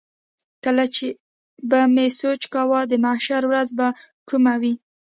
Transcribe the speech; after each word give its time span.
کله 0.63 0.85
چې 0.95 1.07
به 1.69 1.79
مې 1.93 2.07
سوچ 2.19 2.41
کاوه 2.53 2.79
د 2.87 2.93
محشر 3.05 3.41
ورځ 3.47 3.69
به 3.79 3.87
کومه 4.29 4.53
وي. 4.61 4.73